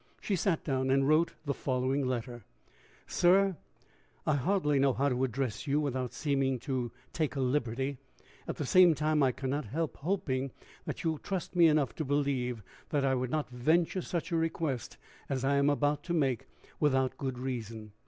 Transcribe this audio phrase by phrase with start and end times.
[0.19, 2.43] She sat down and wrote the following letter:
[3.05, 3.55] "Sir:
[4.25, 7.99] I hardly know how to address you without seeming to take a liberty;
[8.47, 10.49] at the same time I can not help hoping
[11.03, 14.97] you trust me enough to believe that I would not venture such a request
[15.29, 16.47] as I am about to make,
[16.79, 17.91] without good reason.